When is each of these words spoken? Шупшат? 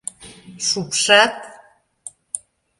Шупшат? 0.67 1.35